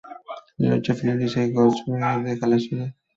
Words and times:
La 0.57 0.71
lucha 0.75 0.95
finaliza 0.95 1.43
y 1.43 1.51
Ghost 1.53 1.87
Rider 1.87 2.23
deja 2.23 2.47
la 2.47 2.57
ciudad. 2.57 2.95